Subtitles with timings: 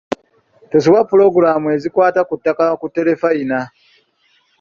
[0.69, 3.59] Tosubwa pulogulaamu ezikwata ku ttaka ku tterefayina.